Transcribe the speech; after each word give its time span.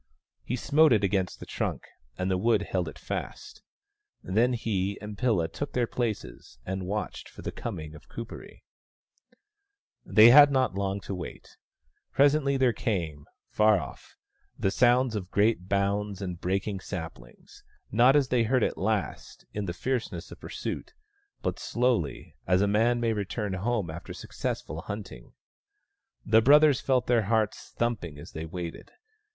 He 0.43 0.55
smote 0.55 0.93
it 0.93 1.03
against 1.03 1.39
the 1.39 1.45
trunk, 1.45 1.83
and 2.17 2.31
the 2.31 2.37
wood 2.39 2.63
held 2.63 2.87
it 2.89 2.97
fast. 2.97 3.61
Then 4.23 4.53
he 4.53 4.97
and 4.99 5.15
Pilla 5.15 5.47
took 5.47 5.73
their 5.73 5.85
places, 5.85 6.57
and 6.65 6.87
watched 6.87 7.29
for 7.29 7.43
the 7.43 7.51
coming 7.51 7.93
of 7.93 8.09
Kuperee. 8.09 8.63
They 10.03 10.31
had 10.31 10.49
not 10.49 10.73
long 10.73 11.01
to 11.01 11.13
wait. 11.13 11.55
Presently 12.13 12.57
came, 12.73 13.25
far 13.51 13.79
off, 13.79 14.15
the 14.57 14.71
sound 14.71 15.15
of 15.15 15.29
great 15.29 15.69
bounds 15.69 16.19
and 16.19 16.41
breaking 16.41 16.79
saplings; 16.79 17.63
not, 17.91 18.15
as 18.15 18.29
they 18.29 18.41
had 18.41 18.49
heard 18.49 18.63
it 18.63 18.79
last, 18.79 19.45
in 19.53 19.65
the 19.65 19.71
fierceness 19.71 20.31
of 20.31 20.39
pursuit, 20.39 20.95
but 21.43 21.59
slowly, 21.59 22.35
as 22.47 22.63
a 22.63 22.67
man 22.67 22.99
may 22.99 23.13
return 23.13 23.53
home 23.53 23.91
after 23.91 24.13
successful 24.15 24.81
hunting. 24.81 25.33
The 26.25 26.41
brothers 26.41 26.81
felt 26.81 27.05
their 27.05 27.25
hearts 27.25 27.69
thumping 27.77 28.17
as 28.17 28.31
they 28.31 28.45
waited. 28.47 28.89